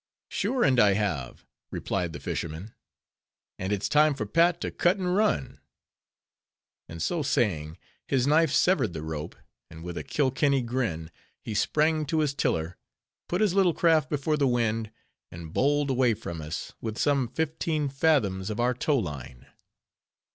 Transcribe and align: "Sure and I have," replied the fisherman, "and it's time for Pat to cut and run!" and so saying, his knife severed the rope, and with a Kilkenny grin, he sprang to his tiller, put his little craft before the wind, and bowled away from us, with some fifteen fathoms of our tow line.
"Sure 0.29 0.63
and 0.63 0.79
I 0.79 0.93
have," 0.93 1.45
replied 1.69 2.11
the 2.11 2.19
fisherman, 2.19 2.73
"and 3.59 3.71
it's 3.71 3.87
time 3.87 4.15
for 4.15 4.25
Pat 4.25 4.59
to 4.61 4.71
cut 4.71 4.97
and 4.97 5.15
run!" 5.15 5.59
and 6.89 6.99
so 7.03 7.21
saying, 7.21 7.77
his 8.07 8.25
knife 8.25 8.51
severed 8.51 8.93
the 8.93 9.03
rope, 9.03 9.35
and 9.69 9.83
with 9.83 9.99
a 9.99 10.03
Kilkenny 10.03 10.63
grin, 10.63 11.11
he 11.39 11.53
sprang 11.53 12.07
to 12.07 12.21
his 12.21 12.33
tiller, 12.33 12.77
put 13.29 13.41
his 13.41 13.53
little 13.53 13.75
craft 13.75 14.09
before 14.09 14.37
the 14.37 14.47
wind, 14.47 14.89
and 15.31 15.53
bowled 15.53 15.91
away 15.91 16.15
from 16.15 16.41
us, 16.41 16.73
with 16.81 16.97
some 16.97 17.27
fifteen 17.27 17.87
fathoms 17.87 18.49
of 18.49 18.59
our 18.59 18.73
tow 18.73 18.97
line. 18.97 19.45